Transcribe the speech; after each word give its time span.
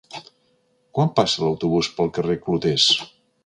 Quan 0.99 1.11
passa 1.21 1.43
l'autobús 1.45 1.93
pel 2.01 2.13
carrer 2.19 2.41
Clotés? 2.49 2.91